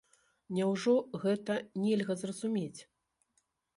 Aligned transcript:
Няўжо 0.59 0.95
гэта 1.25 1.59
нельга 1.85 2.13
зразумець? 2.25 2.81